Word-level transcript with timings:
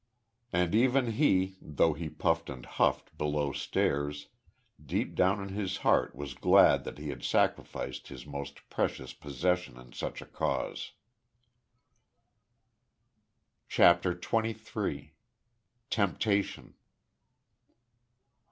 And 0.51 0.73
even 0.73 1.11
he, 1.11 1.57
though 1.61 1.93
he 1.93 2.09
puffed 2.09 2.49
and 2.49 2.65
huffed 2.65 3.15
below 3.19 3.51
stairs, 3.51 4.29
deep 4.83 5.13
down 5.13 5.39
in 5.43 5.49
his 5.49 5.77
heart 5.85 6.15
was 6.15 6.33
glad 6.33 6.85
that 6.85 6.97
he 6.97 7.09
had 7.09 7.21
sacrificed 7.23 8.07
his 8.07 8.25
most 8.25 8.67
precious 8.71 9.13
possession 9.13 9.77
in 9.77 9.93
such 9.93 10.19
a 10.19 10.25
cause. 10.25 10.93
CHAPTER 13.69 14.15
THIRTY 14.15 14.53
THREE. 14.53 15.13
TEMPTATION. 15.91 16.73